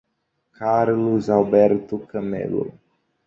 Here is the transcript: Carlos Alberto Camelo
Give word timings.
Carlos 0.57 1.29
Alberto 1.29 1.99
Camelo 2.07 2.73